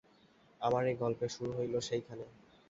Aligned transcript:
আমার 0.61 0.83
এই 0.85 0.95
গল্পের 0.95 1.29
শুরু 1.29 1.51
হইল 1.53 1.73
সেইখানে। 1.79 2.25